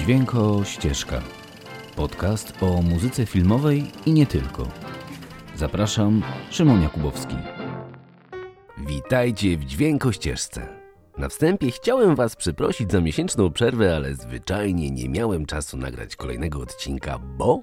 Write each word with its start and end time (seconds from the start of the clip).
Dźwięko 0.00 0.64
Ścieżka. 0.64 1.22
Podcast 1.96 2.62
o 2.62 2.82
muzyce 2.82 3.26
filmowej 3.26 3.84
i 4.06 4.12
nie 4.12 4.26
tylko. 4.26 4.68
Zapraszam, 5.56 6.22
Szymon 6.50 6.82
Jakubowski. 6.82 7.36
Witajcie 8.78 9.58
w 9.58 9.64
Dźwięko 9.64 10.12
Ścieżce. 10.12 10.68
Na 11.18 11.28
wstępie 11.28 11.70
chciałem 11.70 12.14
Was 12.14 12.36
przeprosić 12.36 12.92
za 12.92 13.00
miesięczną 13.00 13.50
przerwę, 13.50 13.96
ale 13.96 14.14
zwyczajnie 14.14 14.90
nie 14.90 15.08
miałem 15.08 15.46
czasu 15.46 15.76
nagrać 15.76 16.16
kolejnego 16.16 16.60
odcinka, 16.60 17.18
bo... 17.18 17.62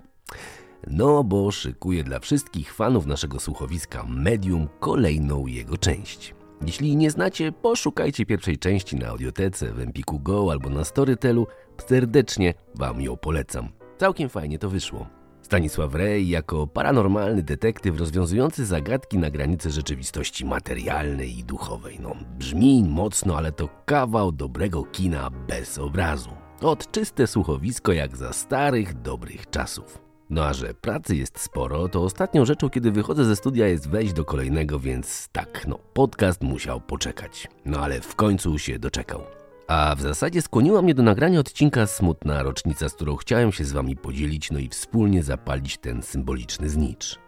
No, 0.88 1.24
bo 1.24 1.52
szykuję 1.52 2.04
dla 2.04 2.20
wszystkich 2.20 2.74
fanów 2.74 3.06
naszego 3.06 3.40
słuchowiska 3.40 4.04
Medium 4.04 4.68
kolejną 4.80 5.48
jego 5.48 5.78
część. 5.78 6.37
Jeśli 6.66 6.96
nie 6.96 7.12
znacie, 7.12 7.52
poszukajcie 7.52 8.26
pierwszej 8.26 8.58
części 8.58 8.96
na 8.96 9.08
audiotece, 9.08 9.74
w 9.74 9.80
Empiku 9.80 10.20
Go 10.20 10.52
albo 10.52 10.70
na 10.70 10.84
Storytelu. 10.84 11.48
Serdecznie 11.88 12.54
Wam 12.76 13.02
ją 13.02 13.18
polecam. 13.18 13.70
Całkiem 13.98 14.30
fajnie 14.30 14.60
to 14.60 14.70
wyszło. 14.70 15.08
Stanisław 15.42 15.96
Rej 15.96 16.30
jako 16.30 16.68
paranormalny 16.68 17.44
detektyw 17.44 18.00
rozwiązujący 18.00 18.66
zagadki 18.66 19.18
na 19.18 19.30
granicy 19.30 19.72
rzeczywistości 19.72 20.46
materialnej 20.46 21.40
i 21.40 21.44
duchowej. 21.44 22.00
No, 22.00 22.16
brzmi 22.38 22.84
mocno, 22.84 23.38
ale 23.38 23.52
to 23.52 23.70
kawał 23.86 24.32
dobrego 24.32 24.84
kina 24.84 25.30
bez 25.30 25.78
obrazu. 25.78 26.30
Od 26.62 26.92
czyste 26.92 27.28
słuchowisko 27.28 27.92
jak 27.92 28.18
za 28.18 28.34
starych, 28.34 29.02
dobrych 29.02 29.50
czasów. 29.50 30.07
No 30.30 30.46
a 30.46 30.54
że 30.54 30.74
pracy 30.74 31.16
jest 31.16 31.40
sporo, 31.40 31.90
to 31.90 32.04
ostatnią 32.04 32.46
rzeczą, 32.46 32.70
kiedy 32.70 32.92
wychodzę 32.92 33.26
ze 33.26 33.36
studia 33.36 33.68
jest 33.68 33.90
wejść 33.90 34.14
do 34.14 34.26
kolejnego, 34.26 34.80
więc 34.80 35.30
tak, 35.32 35.66
no, 35.68 35.80
podcast 35.94 36.42
musiał 36.42 36.82
poczekać. 36.82 37.48
No 37.66 37.80
ale 37.80 38.02
w 38.02 38.16
końcu 38.16 38.60
się 38.60 38.80
doczekał. 38.80 39.22
A 39.68 39.96
w 39.98 40.02
zasadzie 40.02 40.42
skłoniła 40.42 40.82
mnie 40.82 40.96
do 40.96 41.04
nagrania 41.04 41.40
odcinka 41.40 41.88
smutna 41.88 42.44
rocznica, 42.44 42.90
z 42.90 42.94
którą 42.94 43.16
chciałem 43.16 43.52
się 43.52 43.66
z 43.66 43.72
wami 43.72 43.96
podzielić, 43.96 44.52
no 44.52 44.60
i 44.60 44.70
wspólnie 44.70 45.24
zapalić 45.24 45.78
ten 45.78 46.04
symboliczny 46.04 46.70
znicz. 46.70 47.20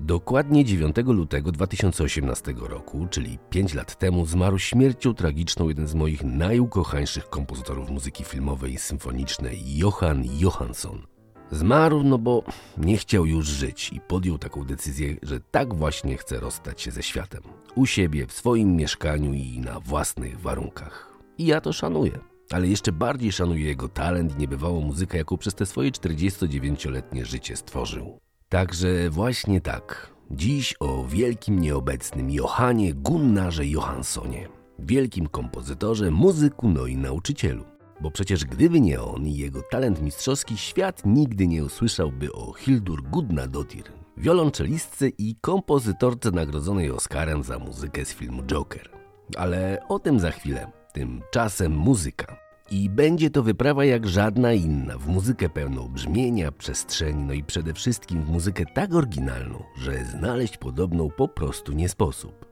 Dokładnie 0.00 0.64
9 0.64 0.96
lutego 1.06 1.52
2018 1.52 2.54
roku, 2.58 3.06
czyli 3.10 3.38
5 3.50 3.74
lat 3.74 3.98
temu, 3.98 4.26
zmarł 4.26 4.58
śmiercią 4.58 5.14
tragiczną 5.14 5.68
jeden 5.68 5.86
z 5.86 5.94
moich 5.94 6.24
najukochańszych 6.24 7.28
kompozytorów 7.28 7.90
muzyki 7.90 8.24
filmowej 8.24 8.72
i 8.72 8.78
symfonicznej, 8.78 9.76
Johann 9.76 10.24
Johansson. 10.38 11.17
Zmarł, 11.50 12.02
no 12.04 12.18
bo 12.18 12.42
nie 12.78 12.96
chciał 12.96 13.26
już 13.26 13.46
żyć 13.46 13.92
i 13.92 14.00
podjął 14.00 14.38
taką 14.38 14.64
decyzję, 14.64 15.16
że 15.22 15.40
tak 15.40 15.74
właśnie 15.74 16.16
chce 16.16 16.40
rozstać 16.40 16.80
się 16.80 16.90
ze 16.90 17.02
światem. 17.02 17.42
U 17.74 17.86
siebie, 17.86 18.26
w 18.26 18.32
swoim 18.32 18.76
mieszkaniu 18.76 19.32
i 19.32 19.60
na 19.60 19.80
własnych 19.80 20.40
warunkach. 20.40 21.18
I 21.38 21.46
ja 21.46 21.60
to 21.60 21.72
szanuję. 21.72 22.18
Ale 22.50 22.66
jeszcze 22.66 22.92
bardziej 22.92 23.32
szanuję 23.32 23.64
jego 23.64 23.88
talent 23.88 24.34
i 24.34 24.38
niebywałą 24.38 24.80
muzykę, 24.80 25.18
jaką 25.18 25.36
przez 25.36 25.54
te 25.54 25.66
swoje 25.66 25.90
49-letnie 25.90 27.24
życie 27.24 27.56
stworzył. 27.56 28.18
Także 28.48 29.10
właśnie 29.10 29.60
tak. 29.60 30.14
Dziś 30.30 30.74
o 30.80 31.04
wielkim 31.04 31.60
nieobecnym 31.60 32.30
Johanie 32.30 32.94
Gunnarze 32.94 33.66
Johanssonie. 33.66 34.48
Wielkim 34.78 35.26
kompozytorze, 35.26 36.10
muzyku, 36.10 36.68
no 36.68 36.86
i 36.86 36.96
nauczycielu. 36.96 37.64
Bo 38.00 38.10
przecież 38.10 38.44
gdyby 38.44 38.80
nie 38.80 39.02
on 39.02 39.26
i 39.26 39.36
jego 39.36 39.62
talent 39.62 40.02
mistrzowski, 40.02 40.56
świat 40.56 41.02
nigdy 41.06 41.46
nie 41.46 41.64
usłyszałby 41.64 42.32
o 42.32 42.52
Hildur 42.52 43.02
Gudnadottir, 43.02 43.84
wiolonczelistce 44.16 45.08
i 45.08 45.36
kompozytorce 45.40 46.30
nagrodzonej 46.30 46.90
Oscarem 46.90 47.42
za 47.42 47.58
muzykę 47.58 48.04
z 48.04 48.14
filmu 48.14 48.42
Joker. 48.42 48.90
Ale 49.36 49.82
o 49.88 49.98
tym 49.98 50.20
za 50.20 50.30
chwilę. 50.30 50.70
Tymczasem 50.92 51.72
muzyka. 51.72 52.36
I 52.70 52.90
będzie 52.90 53.30
to 53.30 53.42
wyprawa 53.42 53.84
jak 53.84 54.06
żadna 54.06 54.52
inna, 54.52 54.98
w 54.98 55.08
muzykę 55.08 55.48
pełną 55.48 55.88
brzmienia, 55.88 56.52
przestrzeni, 56.52 57.24
no 57.24 57.32
i 57.32 57.44
przede 57.44 57.74
wszystkim 57.74 58.22
w 58.22 58.28
muzykę 58.28 58.64
tak 58.74 58.94
oryginalną, 58.94 59.62
że 59.76 60.04
znaleźć 60.04 60.56
podobną 60.56 61.10
po 61.10 61.28
prostu 61.28 61.72
nie 61.72 61.88
sposób. 61.88 62.47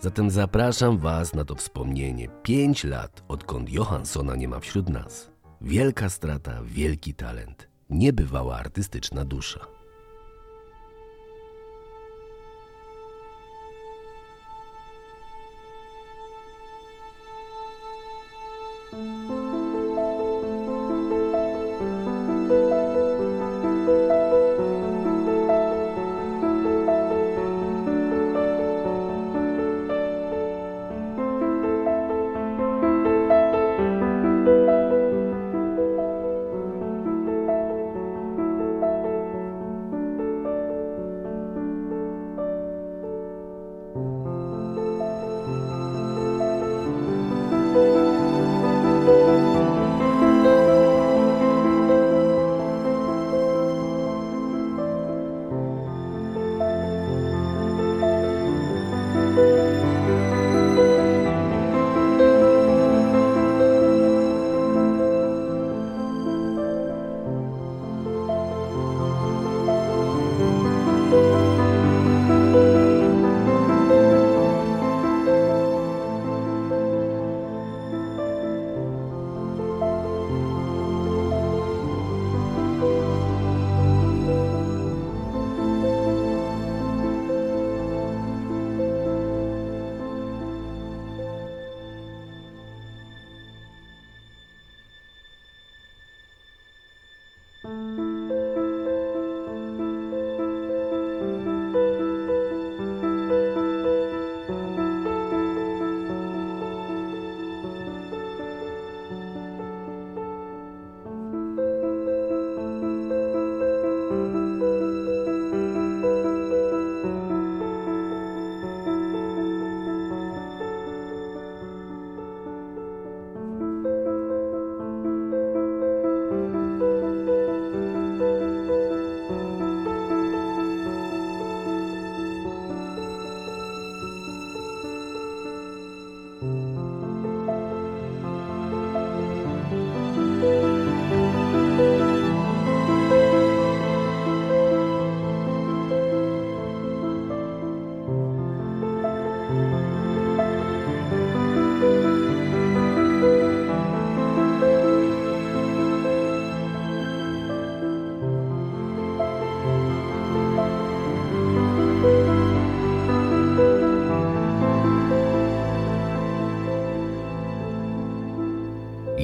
Zatem 0.00 0.30
zapraszam 0.30 0.98
Was 0.98 1.34
na 1.34 1.44
to 1.44 1.54
wspomnienie. 1.54 2.28
Pięć 2.42 2.84
lat, 2.84 3.22
odkąd 3.28 3.70
Johanssona 3.70 4.36
nie 4.36 4.48
ma 4.48 4.60
wśród 4.60 4.88
nas. 4.88 5.30
Wielka 5.60 6.10
strata, 6.10 6.62
wielki 6.64 7.14
talent, 7.14 7.68
niebywała 7.90 8.56
artystyczna 8.56 9.24
dusza. 9.24 9.79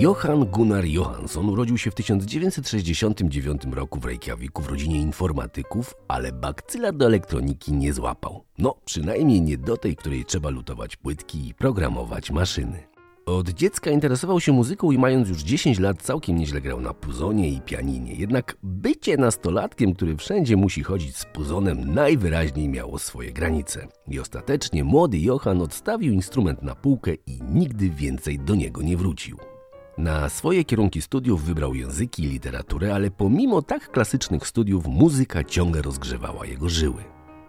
Johann 0.06 0.44
Gunnar 0.44 0.84
Johansson 0.84 1.48
urodził 1.48 1.78
się 1.78 1.90
w 1.90 1.94
1969 1.94 3.62
roku 3.72 4.00
w 4.00 4.04
Reykjaviku 4.04 4.62
w 4.62 4.68
rodzinie 4.68 5.00
informatyków, 5.00 5.94
ale 6.08 6.32
bakcyla 6.32 6.92
do 6.92 7.06
elektroniki 7.06 7.72
nie 7.72 7.92
złapał. 7.92 8.44
No, 8.58 8.74
przynajmniej 8.84 9.42
nie 9.42 9.58
do 9.58 9.76
tej, 9.76 9.96
której 9.96 10.24
trzeba 10.24 10.50
lutować 10.50 10.96
płytki 10.96 11.48
i 11.48 11.54
programować 11.54 12.30
maszyny. 12.30 12.82
Od 13.26 13.48
dziecka 13.48 13.90
interesował 13.90 14.40
się 14.40 14.52
muzyką 14.52 14.90
i 14.90 14.98
mając 14.98 15.28
już 15.28 15.42
10 15.42 15.78
lat 15.78 16.02
całkiem 16.02 16.36
nieźle 16.36 16.60
grał 16.60 16.80
na 16.80 16.94
puzonie 16.94 17.48
i 17.48 17.60
pianinie. 17.60 18.14
Jednak 18.14 18.56
bycie 18.62 19.16
nastolatkiem, 19.16 19.94
który 19.94 20.16
wszędzie 20.16 20.56
musi 20.56 20.82
chodzić 20.82 21.16
z 21.16 21.24
puzonem, 21.24 21.94
najwyraźniej 21.94 22.68
miało 22.68 22.98
swoje 22.98 23.32
granice. 23.32 23.88
I 24.08 24.20
ostatecznie 24.20 24.84
młody 24.84 25.18
Johann 25.18 25.62
odstawił 25.62 26.12
instrument 26.12 26.62
na 26.62 26.74
półkę 26.74 27.14
i 27.14 27.42
nigdy 27.42 27.90
więcej 27.90 28.38
do 28.38 28.54
niego 28.54 28.82
nie 28.82 28.96
wrócił. 28.96 29.55
Na 29.98 30.28
swoje 30.28 30.64
kierunki 30.64 31.02
studiów 31.02 31.44
wybrał 31.44 31.74
języki 31.74 32.22
i 32.22 32.26
literaturę, 32.26 32.94
ale 32.94 33.10
pomimo 33.10 33.62
tak 33.62 33.90
klasycznych 33.90 34.46
studiów 34.46 34.86
muzyka 34.86 35.44
ciągle 35.44 35.82
rozgrzewała 35.82 36.46
jego 36.46 36.68
żyły. 36.68 37.04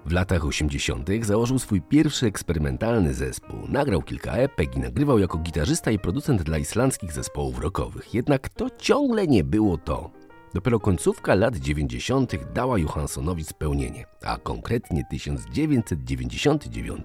W 0.06 0.12
latach 0.12 0.46
80. 0.46 1.10
założył 1.22 1.60
swój 1.60 1.82
pierwszy 1.82 2.26
eksperymentalny 2.26 3.14
zespół, 3.14 3.60
nagrał 3.70 4.02
kilka 4.02 4.32
epek 4.32 4.76
i 4.76 4.80
nagrywał 4.80 5.20
jako 5.20 5.38
gitarzysta 5.38 5.92
i 5.92 6.00
producent 6.00 6.44
dla 6.44 6.58
islandzkich 6.58 7.12
zespołów 7.12 7.60
rockowych. 7.60 8.14
Jednak 8.14 8.50
to 8.50 8.70
ciągle 8.70 9.28
nie 9.28 9.44
było 9.44 9.78
to. 9.78 10.12
Dopiero 10.54 10.80
końcówka 10.80 11.36
lat 11.36 11.58
90. 11.58 12.54
dała 12.54 12.80
Johanssonowi 12.80 13.44
spełnienie, 13.44 14.06
a 14.24 14.38
konkretnie 14.38 15.04
1999 15.10 17.04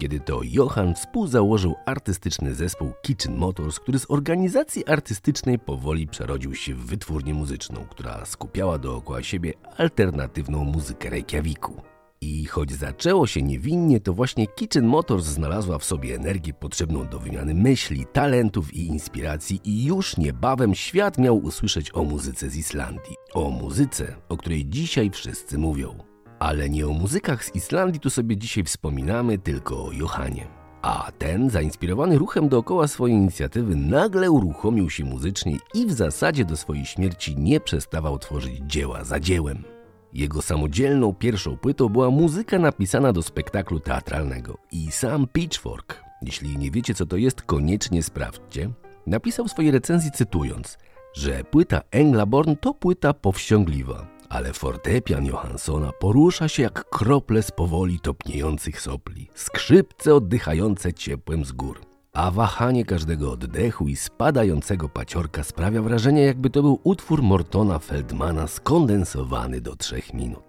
kiedy 0.00 0.20
to 0.20 0.40
Johan 0.44 0.94
współzałożył 0.94 1.74
artystyczny 1.86 2.54
zespół 2.54 2.92
Kitchen 3.02 3.36
Motors, 3.36 3.78
który 3.80 3.98
z 3.98 4.10
organizacji 4.10 4.86
artystycznej 4.86 5.58
powoli 5.58 6.06
przerodził 6.06 6.54
się 6.54 6.74
w 6.74 6.86
wytwórnię 6.86 7.34
muzyczną, 7.34 7.86
która 7.90 8.24
skupiała 8.26 8.78
dookoła 8.78 9.22
siebie 9.22 9.52
alternatywną 9.76 10.64
muzykę 10.64 11.10
Reykjaviku. 11.10 11.82
I 12.20 12.44
choć 12.44 12.72
zaczęło 12.72 13.26
się 13.26 13.42
niewinnie, 13.42 14.00
to 14.00 14.12
właśnie 14.12 14.46
Kitchen 14.46 14.86
Motors 14.86 15.24
znalazła 15.24 15.78
w 15.78 15.84
sobie 15.84 16.14
energię 16.14 16.52
potrzebną 16.54 17.08
do 17.08 17.18
wymiany 17.18 17.54
myśli, 17.54 18.06
talentów 18.12 18.74
i 18.74 18.86
inspiracji 18.86 19.60
i 19.64 19.84
już 19.84 20.16
niebawem 20.16 20.74
świat 20.74 21.18
miał 21.18 21.38
usłyszeć 21.38 21.94
o 21.94 22.04
muzyce 22.04 22.50
z 22.50 22.56
Islandii. 22.56 23.16
O 23.34 23.50
muzyce, 23.50 24.16
o 24.28 24.36
której 24.36 24.66
dzisiaj 24.66 25.10
wszyscy 25.10 25.58
mówią. 25.58 26.09
Ale 26.40 26.70
nie 26.70 26.86
o 26.86 26.92
muzykach 26.92 27.44
z 27.44 27.54
Islandii 27.54 28.00
tu 28.00 28.10
sobie 28.10 28.36
dzisiaj 28.36 28.64
wspominamy, 28.64 29.38
tylko 29.38 29.84
o 29.84 29.92
Johanie. 29.92 30.46
A 30.82 31.12
ten, 31.18 31.50
zainspirowany 31.50 32.18
ruchem 32.18 32.48
dookoła 32.48 32.88
swojej 32.88 33.16
inicjatywy, 33.16 33.76
nagle 33.76 34.30
uruchomił 34.30 34.90
się 34.90 35.04
muzycznie 35.04 35.56
i 35.74 35.86
w 35.86 35.92
zasadzie 35.92 36.44
do 36.44 36.56
swojej 36.56 36.86
śmierci 36.86 37.36
nie 37.36 37.60
przestawał 37.60 38.18
tworzyć 38.18 38.60
dzieła 38.66 39.04
za 39.04 39.20
dziełem. 39.20 39.64
Jego 40.12 40.42
samodzielną 40.42 41.14
pierwszą 41.14 41.56
płytą 41.56 41.88
była 41.88 42.10
muzyka 42.10 42.58
napisana 42.58 43.12
do 43.12 43.22
spektaklu 43.22 43.80
teatralnego 43.80 44.58
i 44.72 44.90
sam 44.90 45.26
Pitchfork, 45.32 46.02
jeśli 46.22 46.58
nie 46.58 46.70
wiecie 46.70 46.94
co 46.94 47.06
to 47.06 47.16
jest, 47.16 47.42
koniecznie 47.42 48.02
sprawdźcie, 48.02 48.70
napisał 49.06 49.46
w 49.46 49.50
swojej 49.50 49.70
recenzji 49.70 50.10
cytując, 50.10 50.78
że 51.14 51.44
płyta 51.44 51.80
Englaborn 51.90 52.56
to 52.60 52.74
płyta 52.74 53.14
powściągliwa, 53.14 54.19
ale 54.30 54.52
fortepian 54.52 55.26
Johanssona 55.26 55.92
porusza 55.92 56.48
się 56.48 56.62
jak 56.62 56.84
krople 56.90 57.42
z 57.42 57.50
powoli 57.50 58.00
topniejących 58.00 58.80
sopli, 58.80 59.28
skrzypce 59.34 60.14
oddychające 60.14 60.92
ciepłem 60.92 61.44
z 61.44 61.52
gór. 61.52 61.80
A 62.12 62.30
wahanie 62.30 62.84
każdego 62.84 63.32
oddechu 63.32 63.88
i 63.88 63.96
spadającego 63.96 64.88
paciorka 64.88 65.44
sprawia 65.44 65.82
wrażenie, 65.82 66.22
jakby 66.22 66.50
to 66.50 66.62
był 66.62 66.80
utwór 66.84 67.22
Mortona 67.22 67.78
Feldmana 67.78 68.46
skondensowany 68.46 69.60
do 69.60 69.76
trzech 69.76 70.14
minut. 70.14 70.44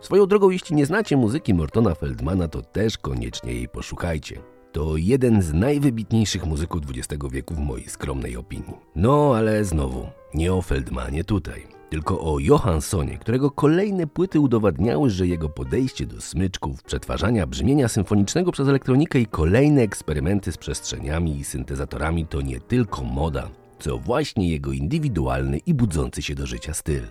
Swoją 0.00 0.26
drogą, 0.26 0.50
jeśli 0.50 0.76
nie 0.76 0.86
znacie 0.86 1.16
muzyki 1.16 1.54
Mortona 1.54 1.94
Feldmana, 1.94 2.48
to 2.48 2.62
też 2.62 2.98
koniecznie 2.98 3.52
jej 3.52 3.68
poszukajcie. 3.68 4.40
To 4.72 4.96
jeden 4.96 5.42
z 5.42 5.52
najwybitniejszych 5.52 6.46
muzyków 6.46 6.82
XX 6.90 7.24
wieku 7.30 7.54
w 7.54 7.58
mojej 7.58 7.88
skromnej 7.88 8.36
opinii. 8.36 8.76
No 8.96 9.32
ale 9.36 9.64
znowu, 9.64 10.06
nie 10.34 10.54
o 10.54 10.62
Feldmanie 10.62 11.24
tutaj 11.24 11.75
tylko 11.90 12.20
o 12.20 12.38
Johanssonie, 12.38 13.18
którego 13.18 13.50
kolejne 13.50 14.06
płyty 14.06 14.40
udowadniały, 14.40 15.10
że 15.10 15.26
jego 15.26 15.48
podejście 15.48 16.06
do 16.06 16.20
smyczków, 16.20 16.82
przetwarzania 16.82 17.46
brzmienia 17.46 17.88
symfonicznego 17.88 18.52
przez 18.52 18.68
elektronikę 18.68 19.18
i 19.18 19.26
kolejne 19.26 19.82
eksperymenty 19.82 20.52
z 20.52 20.56
przestrzeniami 20.56 21.38
i 21.38 21.44
syntezatorami 21.44 22.26
to 22.26 22.40
nie 22.40 22.60
tylko 22.60 23.04
moda, 23.04 23.48
co 23.78 23.98
właśnie 23.98 24.50
jego 24.50 24.72
indywidualny 24.72 25.58
i 25.58 25.74
budzący 25.74 26.22
się 26.22 26.34
do 26.34 26.46
życia 26.46 26.74
styl. 26.74 27.02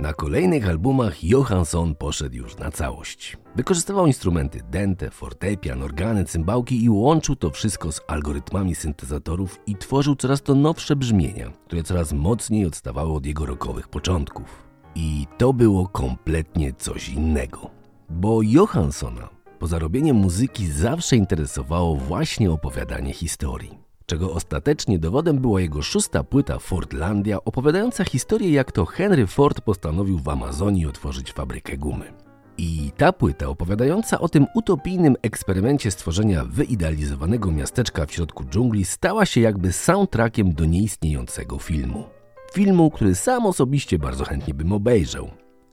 Na 0.00 0.12
kolejnych 0.12 0.68
albumach 0.68 1.24
Johansson 1.24 1.94
poszedł 1.94 2.36
już 2.36 2.56
na 2.56 2.70
całość. 2.70 3.36
Wykorzystywał 3.56 4.06
instrumenty 4.06 4.60
dente, 4.70 5.10
fortepian, 5.10 5.82
organy, 5.82 6.24
cymbałki 6.24 6.84
i 6.84 6.90
łączył 6.90 7.36
to 7.36 7.50
wszystko 7.50 7.92
z 7.92 8.00
algorytmami 8.06 8.74
syntezatorów 8.74 9.60
i 9.66 9.76
tworzył 9.76 10.16
coraz 10.16 10.42
to 10.42 10.54
nowsze 10.54 10.96
brzmienia, 10.96 11.52
które 11.66 11.82
coraz 11.82 12.12
mocniej 12.12 12.66
odstawały 12.66 13.12
od 13.12 13.26
jego 13.26 13.46
rokowych 13.46 13.88
początków. 13.88 14.68
I 14.94 15.26
to 15.38 15.52
było 15.52 15.88
kompletnie 15.88 16.72
coś 16.72 17.08
innego. 17.08 17.70
Bo 18.10 18.42
Johanssona 18.42 19.28
poza 19.58 19.78
robieniem 19.78 20.16
muzyki 20.16 20.66
zawsze 20.66 21.16
interesowało 21.16 21.96
właśnie 21.96 22.50
opowiadanie 22.50 23.12
historii 23.12 23.91
czego 24.12 24.32
ostatecznie 24.32 24.98
dowodem 24.98 25.38
była 25.38 25.60
jego 25.60 25.82
szósta 25.82 26.24
płyta 26.24 26.58
Fordlandia, 26.58 27.44
opowiadająca 27.44 28.04
historię 28.04 28.50
jak 28.50 28.72
to 28.72 28.84
Henry 28.84 29.26
Ford 29.26 29.60
postanowił 29.60 30.18
w 30.18 30.28
Amazonii 30.28 30.86
otworzyć 30.86 31.32
fabrykę 31.32 31.76
gumy. 31.76 32.12
I 32.58 32.92
ta 32.96 33.12
płyta 33.12 33.46
opowiadająca 33.46 34.20
o 34.20 34.28
tym 34.28 34.46
utopijnym 34.54 35.16
eksperymencie 35.22 35.90
stworzenia 35.90 36.44
wyidealizowanego 36.44 37.50
miasteczka 37.50 38.06
w 38.06 38.12
środku 38.12 38.44
dżungli 38.44 38.84
stała 38.84 39.26
się 39.26 39.40
jakby 39.40 39.72
soundtrackiem 39.72 40.52
do 40.54 40.64
nieistniejącego 40.64 41.58
filmu. 41.58 42.04
Filmu, 42.54 42.90
który 42.90 43.14
sam 43.14 43.46
osobiście 43.46 43.98
bardzo 43.98 44.24
chętnie 44.24 44.54
bym 44.54 44.72
obejrzał. 44.72 45.30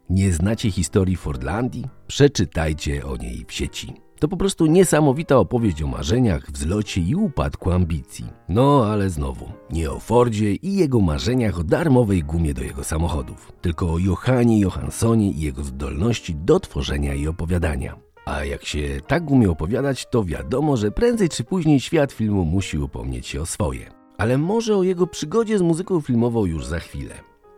Nie 0.10 0.34
znacie 0.34 0.72
historii 0.72 1.16
Fordlandii? 1.16 1.86
Przeczytajcie 2.08 3.06
o 3.06 3.18
niej 3.18 3.46
w 3.48 3.54
sieci. 3.54 4.09
To 4.20 4.28
po 4.28 4.38
prostu 4.38 4.66
niesamowita 4.66 5.38
opowieść 5.38 5.84
o 5.84 5.88
marzeniach, 5.88 6.52
wzlocie 6.52 7.02
i 7.02 7.16
upadku 7.16 7.72
ambicji. 7.72 8.26
No 8.50 8.86
ale 8.86 9.10
znowu, 9.10 9.46
nie 9.72 9.92
o 9.92 10.00
Fordzie 10.00 10.54
i 10.54 10.76
jego 10.76 11.00
marzeniach 11.00 11.60
o 11.60 11.64
darmowej 11.64 12.24
gumie 12.24 12.54
do 12.54 12.62
jego 12.62 12.84
samochodów, 12.84 13.52
tylko 13.62 13.94
o 13.94 14.00
Johanie 14.00 14.60
Johanssonie 14.60 15.32
i 15.32 15.42
jego 15.42 15.64
zdolności 15.64 16.36
do 16.36 16.60
tworzenia 16.60 17.14
i 17.14 17.28
opowiadania. 17.28 18.00
A 18.26 18.46
jak 18.46 18.66
się 18.66 19.02
tak 19.08 19.32
umie 19.32 19.50
opowiadać, 19.50 20.06
to 20.12 20.24
wiadomo, 20.24 20.78
że 20.78 20.92
prędzej 20.92 21.30
czy 21.30 21.44
później 21.44 21.80
świat 21.80 22.12
filmu 22.12 22.46
musi 22.46 22.78
upomnieć 22.78 23.28
się 23.28 23.42
o 23.42 23.46
swoje. 23.46 23.92
Ale 24.18 24.38
może 24.38 24.78
o 24.78 24.84
jego 24.84 25.08
przygodzie 25.08 25.58
z 25.58 25.62
muzyką 25.62 26.02
filmową 26.02 26.46
już 26.46 26.66
za 26.66 26.80
chwilę. 26.80 27.16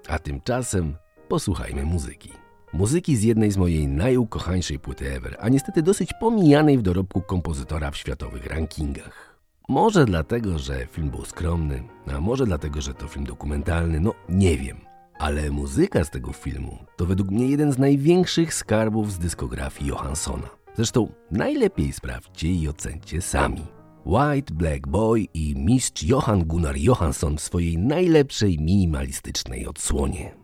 A 0.08 0.20
tymczasem 0.20 0.96
posłuchajmy 1.28 1.86
muzyki. 1.86 2.41
Muzyki 2.74 3.16
z 3.18 3.24
jednej 3.24 3.52
z 3.52 3.58
mojej 3.58 3.88
najukochańszej 3.88 4.80
płyty 4.80 5.12
ever, 5.14 5.38
a 5.40 5.50
niestety 5.50 5.82
dosyć 5.82 6.14
pomijanej 6.20 6.78
w 6.78 6.82
dorobku 6.82 7.22
kompozytora 7.22 7.92
w 7.92 7.98
światowych 7.98 8.46
rankingach. 8.46 9.38
Może 9.70 10.06
dlatego, 10.06 10.60
że 10.60 10.88
film 10.92 11.10
był 11.10 11.26
skromny, 11.26 11.84
a 12.08 12.20
może 12.20 12.46
dlatego, 12.46 12.82
że 12.82 12.94
to 12.94 13.08
film 13.08 13.26
dokumentalny, 13.26 14.00
no 14.00 14.14
nie 14.30 14.58
wiem. 14.58 14.78
Ale 15.20 15.52
muzyka 15.52 16.04
z 16.04 16.10
tego 16.10 16.34
filmu 16.34 16.78
to 16.98 17.06
według 17.06 17.32
mnie 17.32 17.48
jeden 17.48 17.72
z 17.72 17.78
największych 17.78 18.54
skarbów 18.54 19.12
z 19.12 19.20
dyskografii 19.20 19.90
Johanssona. 19.90 20.50
Zresztą 20.76 21.12
najlepiej 21.32 21.94
sprawdźcie 21.94 22.48
i 22.48 22.68
ocencie 22.68 23.22
sami. 23.22 23.68
White 24.06 24.54
Black 24.54 24.88
Boy 24.88 25.28
i 25.34 25.56
mistrz 25.56 26.04
Johann 26.04 26.44
Gunnar 26.44 26.78
Johansson 26.78 27.38
w 27.38 27.42
swojej 27.42 27.78
najlepszej 27.78 28.60
minimalistycznej 28.60 29.68
odsłonie. 29.68 30.41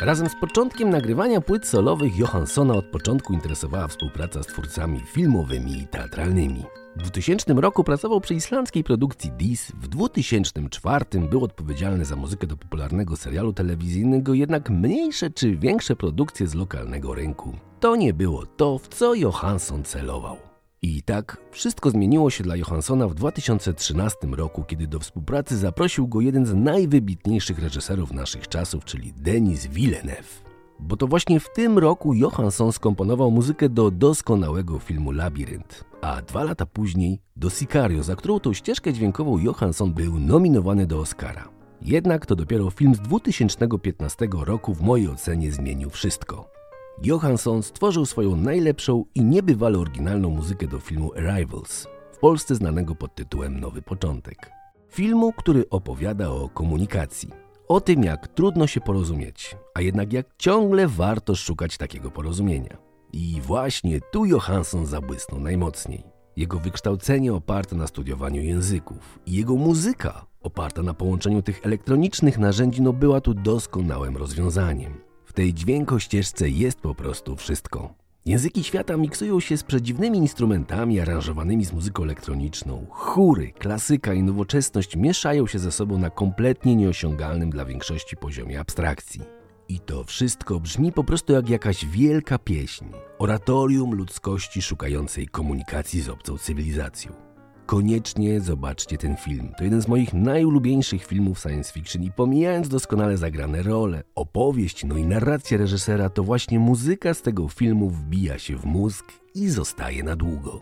Razem 0.00 0.28
z 0.28 0.34
początkiem 0.34 0.90
nagrywania 0.90 1.40
płyt 1.40 1.66
solowych 1.66 2.16
Johanssona 2.16 2.74
od 2.74 2.84
początku 2.84 3.32
interesowała 3.32 3.88
współpraca 3.88 4.42
z 4.42 4.46
twórcami 4.46 5.00
filmowymi 5.00 5.82
i 5.82 5.86
teatralnymi. 5.86 6.64
W 6.96 7.02
2000 7.02 7.54
roku 7.54 7.84
pracował 7.84 8.20
przy 8.20 8.34
islandzkiej 8.34 8.84
produkcji 8.84 9.30
Dis, 9.30 9.70
w 9.70 9.88
2004 9.88 11.04
był 11.30 11.44
odpowiedzialny 11.44 12.04
za 12.04 12.16
muzykę 12.16 12.46
do 12.46 12.56
popularnego 12.56 13.16
serialu 13.16 13.52
telewizyjnego, 13.52 14.34
jednak 14.34 14.70
mniejsze 14.70 15.30
czy 15.30 15.56
większe 15.56 15.96
produkcje 15.96 16.46
z 16.46 16.54
lokalnego 16.54 17.14
rynku. 17.14 17.56
To 17.80 17.96
nie 17.96 18.14
było 18.14 18.46
to, 18.46 18.78
w 18.78 18.88
co 18.88 19.14
Johansson 19.14 19.84
celował. 19.84 20.49
I 20.82 21.02
tak 21.02 21.36
wszystko 21.50 21.90
zmieniło 21.90 22.30
się 22.30 22.44
dla 22.44 22.56
Johanssona 22.56 23.08
w 23.08 23.14
2013 23.14 24.26
roku, 24.26 24.64
kiedy 24.64 24.86
do 24.86 24.98
współpracy 25.00 25.56
zaprosił 25.56 26.08
go 26.08 26.20
jeden 26.20 26.46
z 26.46 26.54
najwybitniejszych 26.54 27.58
reżyserów 27.58 28.12
naszych 28.12 28.48
czasów, 28.48 28.84
czyli 28.84 29.12
Denis 29.12 29.66
Villeneuve. 29.66 30.42
Bo 30.78 30.96
to 30.96 31.06
właśnie 31.06 31.40
w 31.40 31.52
tym 31.52 31.78
roku 31.78 32.14
Johansson 32.14 32.72
skomponował 32.72 33.30
muzykę 33.30 33.68
do 33.68 33.90
doskonałego 33.90 34.78
filmu 34.78 35.12
Labirynt, 35.12 35.84
a 36.00 36.22
dwa 36.22 36.44
lata 36.44 36.66
później 36.66 37.20
do 37.36 37.50
Sicario, 37.50 38.02
za 38.02 38.16
którą 38.16 38.40
tą 38.40 38.52
ścieżkę 38.52 38.92
dźwiękową 38.92 39.38
Johansson 39.38 39.92
był 39.92 40.20
nominowany 40.20 40.86
do 40.86 41.00
Oscara. 41.00 41.48
Jednak 41.82 42.26
to 42.26 42.36
dopiero 42.36 42.70
film 42.70 42.94
z 42.94 43.00
2015 43.00 44.28
roku 44.32 44.74
w 44.74 44.82
mojej 44.82 45.08
ocenie 45.08 45.52
zmienił 45.52 45.90
wszystko. 45.90 46.59
Johansson 47.02 47.62
stworzył 47.62 48.06
swoją 48.06 48.36
najlepszą 48.36 49.04
i 49.14 49.24
niebywale 49.24 49.78
oryginalną 49.78 50.30
muzykę 50.30 50.66
do 50.66 50.80
filmu 50.80 51.12
Arrivals, 51.14 51.86
w 52.12 52.18
Polsce 52.18 52.54
znanego 52.54 52.94
pod 52.94 53.14
tytułem 53.14 53.60
Nowy 53.60 53.82
Początek. 53.82 54.50
Filmu, 54.88 55.32
który 55.32 55.68
opowiada 55.70 56.30
o 56.30 56.48
komunikacji, 56.48 57.30
o 57.68 57.80
tym 57.80 58.04
jak 58.04 58.28
trudno 58.28 58.66
się 58.66 58.80
porozumieć, 58.80 59.56
a 59.74 59.80
jednak 59.80 60.12
jak 60.12 60.26
ciągle 60.38 60.88
warto 60.88 61.34
szukać 61.34 61.76
takiego 61.76 62.10
porozumienia. 62.10 62.76
I 63.12 63.40
właśnie 63.40 64.00
tu 64.12 64.24
Johansson 64.24 64.86
zabłysnął 64.86 65.40
najmocniej. 65.40 66.04
Jego 66.36 66.58
wykształcenie 66.58 67.34
oparte 67.34 67.76
na 67.76 67.86
studiowaniu 67.86 68.42
języków 68.42 69.18
i 69.26 69.32
jego 69.32 69.56
muzyka 69.56 70.26
oparta 70.42 70.82
na 70.82 70.94
połączeniu 70.94 71.42
tych 71.42 71.66
elektronicznych 71.66 72.38
narzędzi 72.38 72.82
no 72.82 72.92
była 72.92 73.20
tu 73.20 73.34
doskonałym 73.34 74.16
rozwiązaniem. 74.16 75.09
W 75.30 75.32
tej 75.32 75.54
dźwiękościeżce 75.54 76.48
jest 76.48 76.80
po 76.80 76.94
prostu 76.94 77.36
wszystko. 77.36 77.94
Języki 78.26 78.64
świata 78.64 78.96
miksują 78.96 79.40
się 79.40 79.56
z 79.56 79.62
przedziwnymi 79.62 80.18
instrumentami 80.18 81.00
aranżowanymi 81.00 81.64
z 81.64 81.72
muzyką 81.72 82.02
elektroniczną. 82.02 82.86
Chóry, 82.90 83.52
klasyka 83.52 84.14
i 84.14 84.22
nowoczesność 84.22 84.96
mieszają 84.96 85.46
się 85.46 85.58
ze 85.58 85.72
sobą 85.72 85.98
na 85.98 86.10
kompletnie 86.10 86.76
nieosiągalnym 86.76 87.50
dla 87.50 87.64
większości 87.64 88.16
poziomie 88.16 88.60
abstrakcji. 88.60 89.20
I 89.68 89.80
to 89.80 90.04
wszystko 90.04 90.60
brzmi 90.60 90.92
po 90.92 91.04
prostu 91.04 91.32
jak 91.32 91.48
jakaś 91.48 91.86
wielka 91.86 92.38
pieśń, 92.38 92.84
oratorium 93.18 93.94
ludzkości 93.94 94.62
szukającej 94.62 95.28
komunikacji 95.28 96.00
z 96.00 96.08
obcą 96.08 96.38
cywilizacją. 96.38 97.29
Koniecznie 97.70 98.40
zobaczcie 98.40 98.98
ten 98.98 99.16
film. 99.16 99.52
To 99.58 99.64
jeden 99.64 99.82
z 99.82 99.88
moich 99.88 100.14
najulubieńszych 100.14 101.04
filmów 101.04 101.40
science 101.40 101.72
fiction 101.72 102.02
i 102.02 102.12
pomijając 102.12 102.68
doskonale 102.68 103.16
zagrane 103.16 103.62
role, 103.62 104.02
opowieść, 104.14 104.84
no 104.84 104.96
i 104.96 105.04
narrację 105.04 105.58
reżysera, 105.58 106.08
to 106.08 106.22
właśnie 106.22 106.58
muzyka 106.58 107.14
z 107.14 107.22
tego 107.22 107.48
filmu 107.48 107.90
wbija 107.90 108.38
się 108.38 108.56
w 108.56 108.64
mózg 108.64 109.04
i 109.34 109.48
zostaje 109.48 110.02
na 110.02 110.16
długo. 110.16 110.60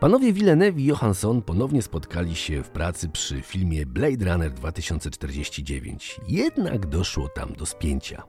Panowie 0.00 0.32
Villeneuve 0.32 0.78
i 0.80 0.84
Johansson 0.84 1.42
ponownie 1.42 1.82
spotkali 1.82 2.34
się 2.34 2.62
w 2.62 2.70
pracy 2.70 3.08
przy 3.08 3.40
filmie 3.40 3.86
Blade 3.86 4.24
Runner 4.24 4.52
2049, 4.52 6.20
jednak 6.28 6.86
doszło 6.86 7.28
tam 7.28 7.52
do 7.52 7.66
spięcia. 7.66 8.22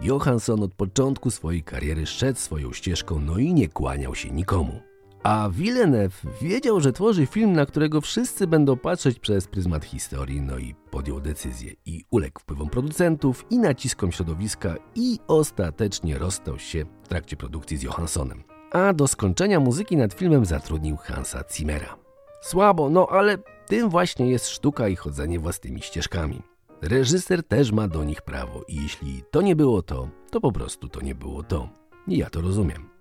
Johansson 0.00 0.62
od 0.62 0.74
początku 0.74 1.30
swojej 1.30 1.62
kariery 1.62 2.06
szedł 2.06 2.38
swoją 2.38 2.72
ścieżką, 2.72 3.20
no 3.20 3.38
i 3.38 3.54
nie 3.54 3.68
kłaniał 3.68 4.14
się 4.14 4.30
nikomu. 4.30 4.85
A 5.26 5.48
Villeneuve 5.48 6.22
wiedział, 6.42 6.80
że 6.80 6.92
tworzy 6.92 7.26
film, 7.26 7.52
na 7.52 7.66
którego 7.66 8.00
wszyscy 8.00 8.46
będą 8.46 8.76
patrzeć 8.76 9.18
przez 9.18 9.46
pryzmat 9.46 9.84
historii, 9.84 10.40
no 10.40 10.58
i 10.58 10.74
podjął 10.90 11.20
decyzję 11.20 11.72
i 11.86 12.04
uległ 12.10 12.40
wpływom 12.40 12.68
producentów 12.68 13.46
i 13.50 13.58
naciskom 13.58 14.12
środowiska 14.12 14.74
i 14.94 15.18
ostatecznie 15.28 16.18
rozstał 16.18 16.58
się 16.58 16.84
w 17.04 17.08
trakcie 17.08 17.36
produkcji 17.36 17.76
z 17.76 17.82
Johanssonem. 17.82 18.42
A 18.72 18.92
do 18.92 19.08
skończenia 19.08 19.60
muzyki 19.60 19.96
nad 19.96 20.14
filmem 20.14 20.44
zatrudnił 20.44 20.96
Hansa 20.96 21.44
Zimmera. 21.52 21.96
Słabo, 22.40 22.90
no 22.90 23.06
ale 23.10 23.38
tym 23.66 23.88
właśnie 23.88 24.30
jest 24.30 24.48
sztuka 24.48 24.88
i 24.88 24.96
chodzenie 24.96 25.38
własnymi 25.38 25.82
ścieżkami. 25.82 26.42
Reżyser 26.82 27.42
też 27.42 27.72
ma 27.72 27.88
do 27.88 28.04
nich 28.04 28.22
prawo 28.22 28.64
i 28.68 28.82
jeśli 28.82 29.22
to 29.30 29.42
nie 29.42 29.56
było 29.56 29.82
to, 29.82 30.08
to 30.30 30.40
po 30.40 30.52
prostu 30.52 30.88
to 30.88 31.00
nie 31.00 31.14
było 31.14 31.42
to. 31.42 31.68
I 32.08 32.16
ja 32.18 32.30
to 32.30 32.40
rozumiem. 32.40 32.95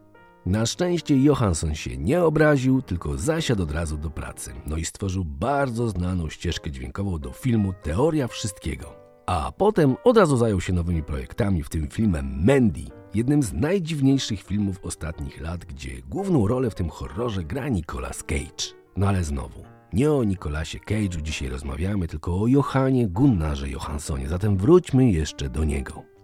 Na 0.45 0.65
szczęście 0.65 1.17
Johansson 1.17 1.75
się 1.75 1.97
nie 1.97 2.23
obraził, 2.23 2.81
tylko 2.81 3.17
zasiadł 3.17 3.63
od 3.63 3.71
razu 3.71 3.97
do 3.97 4.09
pracy. 4.09 4.53
No 4.67 4.77
i 4.77 4.85
stworzył 4.85 5.25
bardzo 5.25 5.89
znaną 5.89 6.29
ścieżkę 6.29 6.71
dźwiękową 6.71 7.19
do 7.19 7.31
filmu 7.31 7.73
Teoria 7.83 8.27
Wszystkiego. 8.27 8.95
A 9.25 9.51
potem 9.51 9.95
od 10.03 10.17
razu 10.17 10.37
zajął 10.37 10.61
się 10.61 10.73
nowymi 10.73 11.03
projektami, 11.03 11.63
w 11.63 11.69
tym 11.69 11.87
filmem 11.87 12.45
Mandy, 12.45 12.81
jednym 13.13 13.43
z 13.43 13.53
najdziwniejszych 13.53 14.43
filmów 14.43 14.79
ostatnich 14.83 15.41
lat, 15.41 15.65
gdzie 15.65 16.01
główną 16.09 16.47
rolę 16.47 16.69
w 16.69 16.75
tym 16.75 16.89
horrorze 16.89 17.43
gra 17.43 17.69
Nicolas 17.69 18.23
Cage. 18.23 18.75
No 18.97 19.07
ale 19.07 19.23
znowu, 19.23 19.63
nie 19.93 20.11
o 20.11 20.23
Nicolasie 20.23 20.79
Cage'u 20.79 21.21
dzisiaj 21.21 21.49
rozmawiamy, 21.49 22.07
tylko 22.07 22.41
o 22.41 22.47
Johanie 22.47 23.07
Gunnarze 23.07 23.69
Johanssonie, 23.69 24.29
zatem 24.29 24.57
wróćmy 24.57 25.11
jeszcze 25.11 25.49
do 25.49 25.63
niego. 25.63 26.14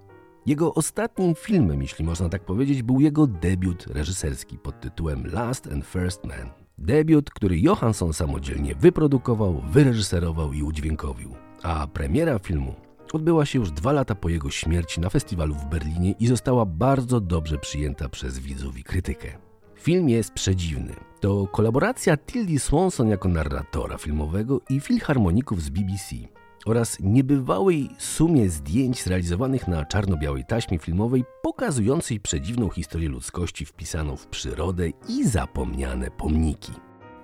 Jego 0.46 0.74
ostatnim 0.74 1.36
filmem, 1.36 1.82
jeśli 1.82 2.06
można 2.06 2.30
tak 2.30 2.46
powiedzieć, 2.46 2.84
był 2.84 3.00
jego 3.00 3.28
debiut 3.28 3.88
reżyserski 3.88 4.58
pod 4.58 4.80
tytułem 4.80 5.28
Last 5.28 5.68
and 5.74 5.86
First 5.86 6.24
Man. 6.24 6.50
Debiut, 6.78 7.30
który 7.30 7.60
Johansson 7.60 8.14
samodzielnie 8.14 8.76
wyprodukował, 8.76 9.62
wyreżyserował 9.72 10.54
i 10.54 10.64
udźwiękowił. 10.64 11.30
A 11.64 11.88
premiera 11.88 12.40
filmu 12.40 12.74
odbyła 13.14 13.46
się 13.46 13.60
już 13.60 13.72
dwa 13.72 13.92
lata 13.92 14.16
po 14.16 14.30
jego 14.30 14.50
śmierci 14.50 15.02
na 15.02 15.10
festiwalu 15.10 15.56
w 15.56 15.66
Berlinie 15.66 16.12
i 16.12 16.28
została 16.28 16.66
bardzo 16.66 17.20
dobrze 17.20 17.58
przyjęta 17.58 18.10
przez 18.10 18.40
widzów 18.40 18.78
i 18.78 18.84
krytykę. 18.84 19.28
Film 19.76 20.10
jest 20.10 20.34
przedziwny. 20.34 20.94
To 21.20 21.48
kolaboracja 21.48 22.18
Tildy 22.18 22.60
Swanson 22.60 23.08
jako 23.08 23.30
narratora 23.30 23.98
filmowego 23.98 24.62
i 24.70 24.80
filharmoników 24.80 25.62
z 25.62 25.70
BBC. 25.70 26.16
Oraz 26.66 26.98
niebywałej 27.00 27.90
sumie 27.98 28.50
zdjęć 28.50 29.04
zrealizowanych 29.04 29.68
na 29.68 29.86
czarno-białej 29.86 30.46
taśmie 30.46 30.80
filmowej 30.80 31.24
pokazującej 31.44 32.20
przedziwną 32.20 32.70
historię 32.70 33.10
ludzkości 33.10 33.66
wpisaną 33.66 34.16
w 34.16 34.28
przyrodę 34.28 34.90
i 35.10 35.28
zapomniane 35.28 36.12
pomniki. 36.12 36.72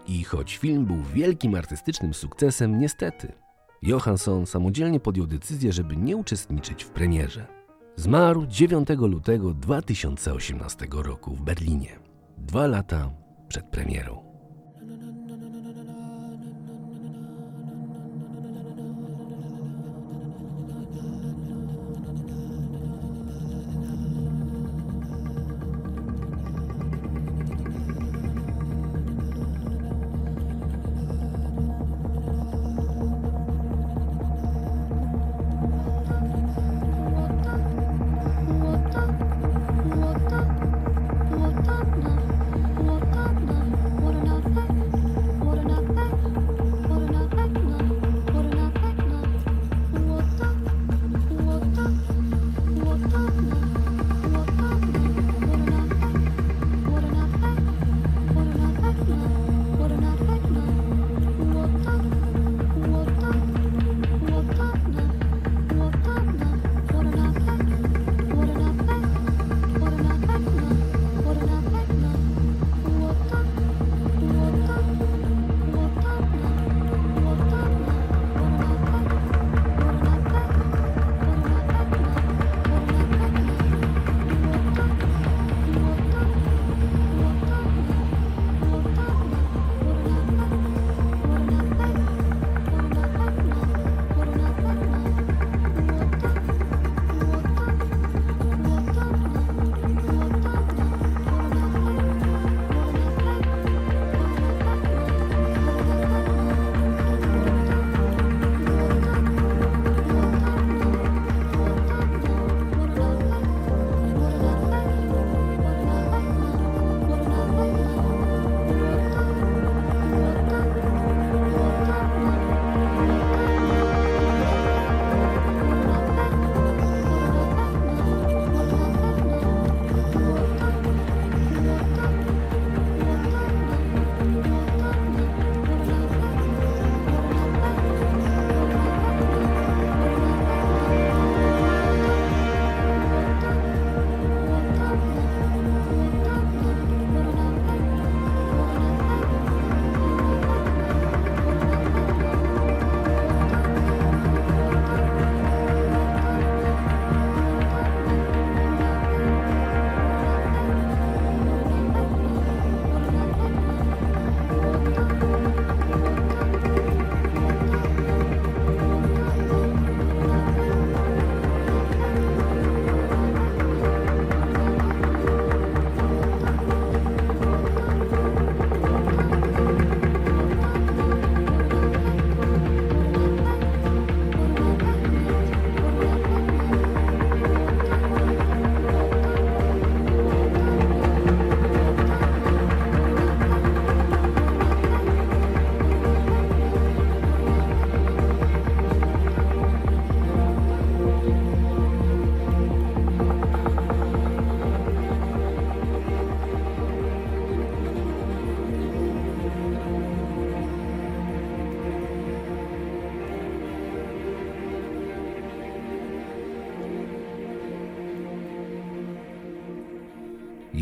I 0.08 0.24
choć 0.24 0.58
film 0.58 0.86
był 0.86 1.04
wielkim 1.14 1.56
artystycznym 1.56 2.14
sukcesem, 2.14 2.80
niestety, 2.80 3.34
Johansson 3.82 4.46
samodzielnie 4.46 5.00
podjął 5.00 5.28
decyzję, 5.28 5.74
żeby 5.74 5.98
nie 5.98 6.18
uczestniczyć 6.18 6.84
w 6.84 6.90
premierze. 6.90 7.48
Zmarł 7.96 8.46
9 8.48 8.90
lutego 8.90 9.54
2018 9.54 10.88
roku 10.92 11.36
w 11.36 11.42
Berlinie, 11.42 12.00
dwa 12.38 12.68
lata 12.68 13.12
przed 13.48 13.66
premierą. 13.66 14.27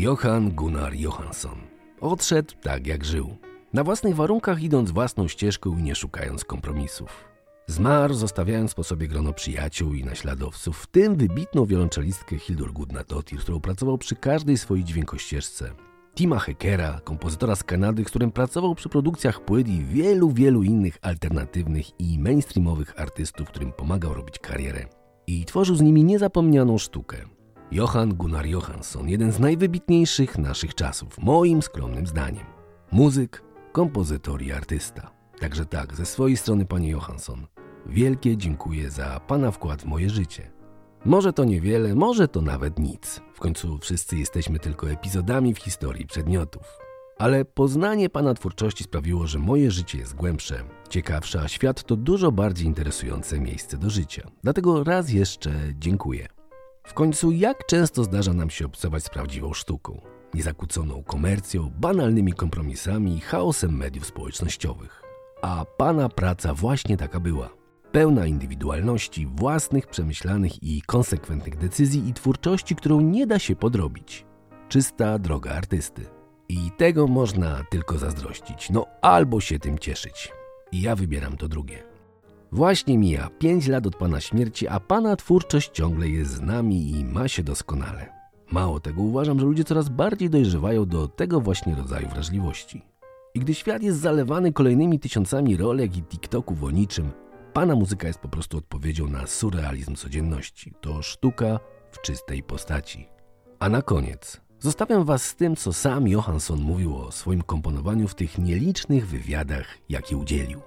Johann 0.06 0.50
Gunnar 0.50 0.94
Johansson. 0.94 1.58
Odszedł 2.00 2.54
tak 2.62 2.86
jak 2.86 3.04
żył. 3.04 3.36
Na 3.72 3.84
własnych 3.84 4.14
warunkach 4.16 4.62
idąc 4.62 4.90
własną 4.90 5.28
ścieżką 5.28 5.78
i 5.78 5.82
nie 5.82 5.94
szukając 5.94 6.44
kompromisów. 6.44 7.24
Zmarł, 7.66 8.14
zostawiając 8.14 8.74
po 8.74 8.84
sobie 8.84 9.08
grono 9.08 9.32
przyjaciół 9.32 9.94
i 9.94 10.04
naśladowców, 10.04 10.78
w 10.78 10.86
tym 10.86 11.16
wybitną 11.16 11.66
wiolonczelistkę 11.66 12.38
Hildur 12.38 12.72
Gudnadottir, 12.72 13.38
którą 13.38 13.60
pracował 13.60 13.98
przy 13.98 14.16
każdej 14.16 14.58
swojej 14.58 14.84
dźwiękościeżce. 14.84 15.70
Tima 16.14 16.38
Heckera, 16.38 17.00
kompozytora 17.04 17.56
z 17.56 17.64
Kanady, 17.64 18.04
z 18.04 18.06
którym 18.06 18.32
pracował 18.32 18.74
przy 18.74 18.88
produkcjach 18.88 19.44
płyt 19.44 19.68
i 19.68 19.84
wielu, 19.84 20.30
wielu 20.30 20.62
innych 20.62 20.98
alternatywnych 21.02 22.00
i 22.00 22.18
mainstreamowych 22.18 23.00
artystów, 23.00 23.48
którym 23.48 23.72
pomagał 23.72 24.14
robić 24.14 24.38
karierę. 24.38 24.86
I 25.26 25.44
tworzył 25.44 25.76
z 25.76 25.80
nimi 25.80 26.04
niezapomnianą 26.04 26.78
sztukę. 26.78 27.35
Johann 27.70 28.14
Gunnar 28.14 28.46
Johansson, 28.46 29.08
jeden 29.08 29.32
z 29.32 29.38
najwybitniejszych 29.38 30.38
naszych 30.38 30.74
czasów, 30.74 31.18
moim 31.18 31.62
skromnym 31.62 32.06
zdaniem. 32.06 32.44
Muzyk, 32.92 33.42
kompozytor 33.72 34.42
i 34.42 34.52
artysta. 34.52 35.10
Także 35.40 35.66
tak, 35.66 35.94
ze 35.94 36.06
swojej 36.06 36.36
strony, 36.36 36.66
panie 36.66 36.90
Johansson, 36.90 37.46
wielkie 37.86 38.36
dziękuję 38.36 38.90
za 38.90 39.20
pana 39.20 39.50
wkład 39.50 39.82
w 39.82 39.84
moje 39.84 40.10
życie. 40.10 40.52
Może 41.04 41.32
to 41.32 41.44
niewiele, 41.44 41.94
może 41.94 42.28
to 42.28 42.42
nawet 42.42 42.78
nic. 42.78 43.20
W 43.34 43.40
końcu 43.40 43.78
wszyscy 43.78 44.16
jesteśmy 44.16 44.58
tylko 44.58 44.90
epizodami 44.90 45.54
w 45.54 45.58
historii 45.58 46.06
przedmiotów. 46.06 46.78
Ale 47.18 47.44
poznanie 47.44 48.10
pana 48.10 48.34
twórczości 48.34 48.84
sprawiło, 48.84 49.26
że 49.26 49.38
moje 49.38 49.70
życie 49.70 49.98
jest 49.98 50.14
głębsze, 50.14 50.64
ciekawsze, 50.88 51.40
a 51.40 51.48
świat 51.48 51.82
to 51.82 51.96
dużo 51.96 52.32
bardziej 52.32 52.66
interesujące 52.66 53.40
miejsce 53.40 53.78
do 53.78 53.90
życia. 53.90 54.30
Dlatego 54.42 54.84
raz 54.84 55.10
jeszcze 55.10 55.52
dziękuję. 55.78 56.35
W 56.86 56.94
końcu, 56.94 57.32
jak 57.32 57.66
często 57.66 58.04
zdarza 58.04 58.32
nam 58.32 58.50
się 58.50 58.66
obcować 58.66 59.04
z 59.04 59.08
prawdziwą 59.08 59.52
sztuką, 59.54 60.00
niezakłóconą 60.34 61.02
komercją, 61.02 61.70
banalnymi 61.78 62.32
kompromisami 62.32 63.16
i 63.16 63.20
chaosem 63.20 63.76
mediów 63.76 64.06
społecznościowych. 64.06 65.02
A 65.42 65.64
pana 65.76 66.08
praca 66.08 66.54
właśnie 66.54 66.96
taka 66.96 67.20
była. 67.20 67.50
pełna 67.92 68.26
indywidualności, 68.26 69.26
własnych, 69.26 69.86
przemyślanych 69.86 70.62
i 70.62 70.82
konsekwentnych 70.82 71.56
decyzji 71.56 72.08
i 72.08 72.12
twórczości, 72.12 72.76
którą 72.76 73.00
nie 73.00 73.26
da 73.26 73.38
się 73.38 73.56
podrobić. 73.56 74.26
Czysta 74.68 75.18
droga 75.18 75.50
artysty. 75.50 76.06
I 76.48 76.70
tego 76.76 77.06
można 77.06 77.64
tylko 77.70 77.98
zazdrościć, 77.98 78.70
no 78.70 78.86
albo 79.02 79.40
się 79.40 79.58
tym 79.58 79.78
cieszyć. 79.78 80.32
I 80.72 80.82
ja 80.82 80.96
wybieram 80.96 81.36
to 81.36 81.48
drugie. 81.48 81.95
Właśnie 82.52 82.98
mija 82.98 83.28
5 83.38 83.68
lat 83.68 83.86
od 83.86 83.96
Pana 83.96 84.20
śmierci, 84.20 84.68
a 84.68 84.80
Pana 84.80 85.16
twórczość 85.16 85.70
ciągle 85.72 86.08
jest 86.08 86.30
z 86.30 86.40
nami 86.40 86.90
i 86.90 87.04
ma 87.04 87.28
się 87.28 87.42
doskonale. 87.42 88.12
Mało 88.52 88.80
tego, 88.80 89.02
uważam, 89.02 89.40
że 89.40 89.46
ludzie 89.46 89.64
coraz 89.64 89.88
bardziej 89.88 90.30
dojrzewają 90.30 90.86
do 90.86 91.08
tego 91.08 91.40
właśnie 91.40 91.74
rodzaju 91.74 92.08
wrażliwości. 92.08 92.82
I 93.34 93.40
gdy 93.40 93.54
świat 93.54 93.82
jest 93.82 94.00
zalewany 94.00 94.52
kolejnymi 94.52 95.00
tysiącami 95.00 95.56
rolek 95.56 95.96
i 95.96 96.02
TikToków 96.02 96.62
o 96.62 96.70
niczym, 96.70 97.10
Pana 97.56 97.74
muzyka 97.74 98.06
jest 98.06 98.18
po 98.18 98.28
prostu 98.28 98.58
odpowiedzią 98.58 99.08
na 99.08 99.26
surrealizm 99.26 99.94
codzienności. 99.94 100.72
To 100.80 101.02
sztuka 101.02 101.60
w 101.90 102.00
czystej 102.00 102.42
postaci. 102.42 103.08
A 103.58 103.68
na 103.68 103.82
koniec 103.82 104.40
zostawiam 104.58 105.04
Was 105.04 105.24
z 105.24 105.36
tym, 105.36 105.56
co 105.56 105.72
sam 105.72 106.08
Johansson 106.08 106.60
mówił 106.60 106.96
o 106.96 107.12
swoim 107.12 107.42
komponowaniu 107.42 108.08
w 108.08 108.14
tych 108.14 108.38
nielicznych 108.38 109.08
wywiadach, 109.08 109.66
jakie 109.88 110.16
udzielił. 110.16 110.60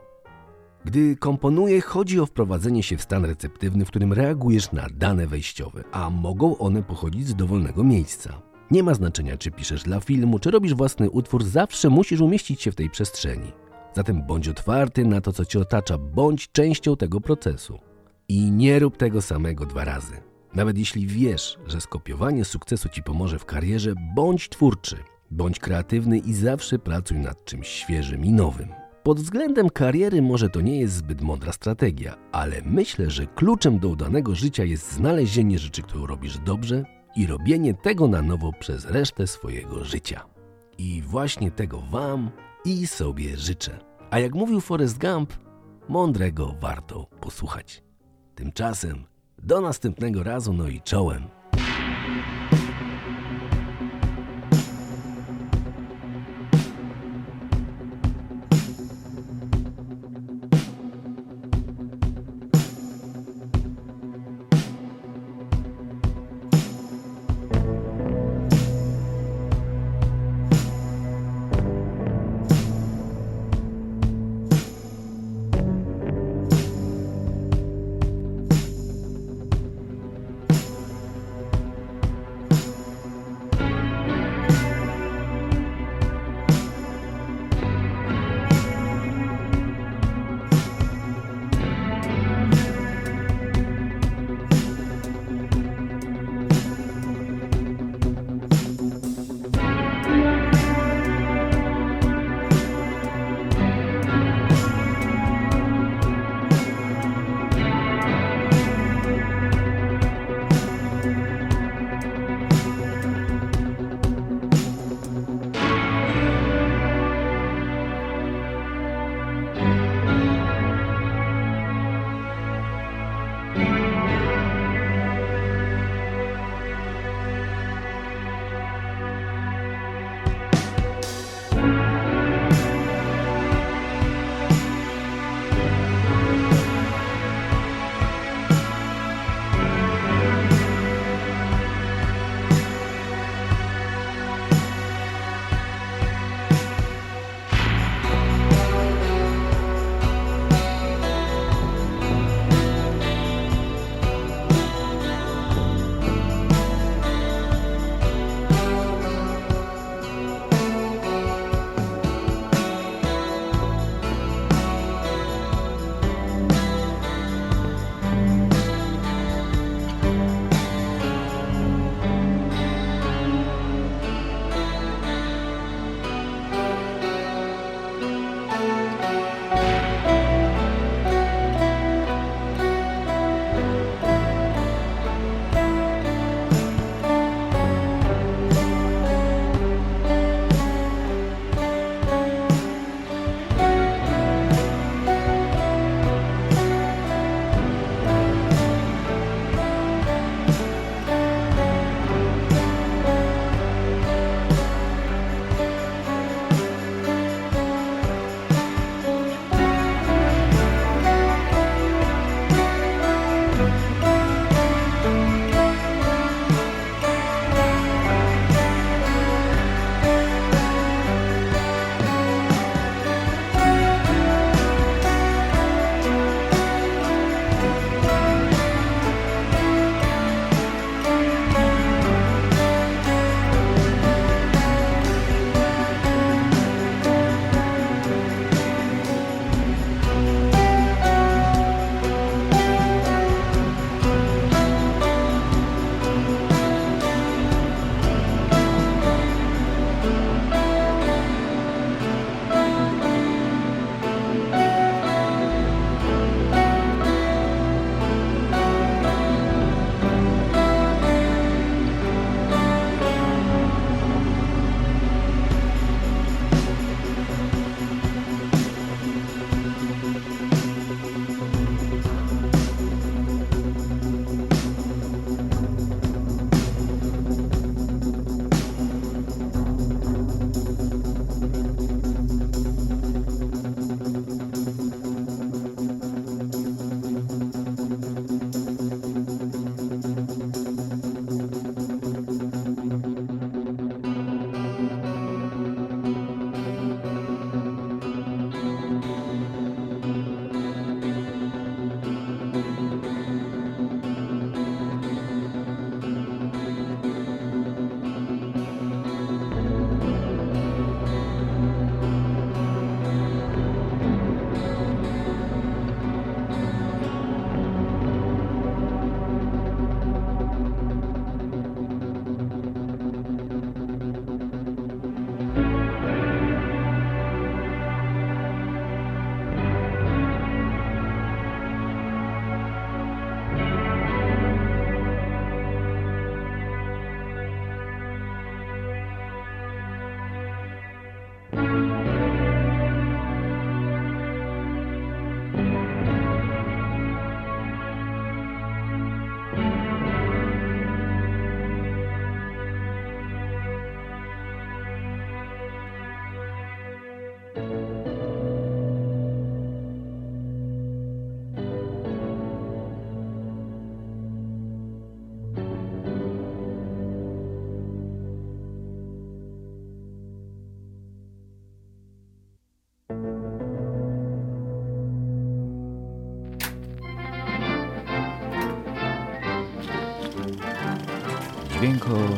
Gdy 0.85 1.15
komponuję, 1.15 1.81
chodzi 1.81 2.19
o 2.19 2.25
wprowadzenie 2.25 2.83
się 2.83 2.97
w 2.97 3.01
stan 3.01 3.25
receptywny, 3.25 3.85
w 3.85 3.87
którym 3.87 4.13
reagujesz 4.13 4.71
na 4.71 4.87
dane 4.93 5.27
wejściowe, 5.27 5.83
a 5.91 6.09
mogą 6.09 6.57
one 6.57 6.83
pochodzić 6.83 7.27
z 7.27 7.35
dowolnego 7.35 7.83
miejsca. 7.83 8.41
Nie 8.71 8.83
ma 8.83 8.93
znaczenia, 8.93 9.37
czy 9.37 9.51
piszesz 9.51 9.83
dla 9.83 9.99
filmu, 9.99 10.39
czy 10.39 10.51
robisz 10.51 10.73
własny 10.73 11.09
utwór, 11.09 11.43
zawsze 11.43 11.89
musisz 11.89 12.21
umieścić 12.21 12.61
się 12.61 12.71
w 12.71 12.75
tej 12.75 12.89
przestrzeni. 12.89 13.51
Zatem 13.95 14.23
bądź 14.27 14.47
otwarty 14.47 15.05
na 15.05 15.21
to, 15.21 15.33
co 15.33 15.45
cię 15.45 15.59
otacza, 15.59 15.97
bądź 15.97 16.51
częścią 16.51 16.97
tego 16.97 17.21
procesu. 17.21 17.79
I 18.27 18.51
nie 18.51 18.79
rób 18.79 18.97
tego 18.97 19.21
samego 19.21 19.65
dwa 19.65 19.85
razy. 19.85 20.13
Nawet 20.53 20.77
jeśli 20.77 21.07
wiesz, 21.07 21.59
że 21.67 21.81
skopiowanie 21.81 22.45
sukcesu 22.45 22.89
ci 22.89 23.03
pomoże 23.03 23.39
w 23.39 23.45
karierze, 23.45 23.93
bądź 24.15 24.49
twórczy, 24.49 24.95
bądź 25.31 25.59
kreatywny 25.59 26.17
i 26.17 26.33
zawsze 26.33 26.79
pracuj 26.79 27.19
nad 27.19 27.45
czymś 27.45 27.67
świeżym 27.67 28.25
i 28.25 28.31
nowym. 28.31 28.78
Pod 29.03 29.19
względem 29.19 29.69
kariery 29.69 30.21
może 30.21 30.49
to 30.49 30.61
nie 30.61 30.79
jest 30.79 30.93
zbyt 30.93 31.21
mądra 31.21 31.51
strategia, 31.51 32.15
ale 32.31 32.61
myślę, 32.65 33.09
że 33.09 33.27
kluczem 33.27 33.79
do 33.79 33.89
udanego 33.89 34.35
życia 34.35 34.63
jest 34.63 34.91
znalezienie 34.91 35.59
rzeczy, 35.59 35.81
którą 35.81 36.05
robisz 36.05 36.37
dobrze 36.37 36.85
i 37.15 37.27
robienie 37.27 37.73
tego 37.73 38.07
na 38.07 38.21
nowo 38.21 38.51
przez 38.59 38.85
resztę 38.85 39.27
swojego 39.27 39.83
życia. 39.83 40.25
I 40.77 41.01
właśnie 41.01 41.51
tego 41.51 41.81
Wam 41.81 42.31
i 42.65 42.87
sobie 42.87 43.37
życzę. 43.37 43.79
A 44.09 44.19
jak 44.19 44.35
mówił 44.35 44.61
Forrest 44.61 44.97
Gump, 44.97 45.33
mądrego 45.89 46.55
warto 46.61 47.05
posłuchać. 47.05 47.83
Tymczasem 48.35 49.03
do 49.43 49.61
następnego 49.61 50.23
razu, 50.23 50.53
no 50.53 50.67
i 50.67 50.81
czołem. 50.81 51.38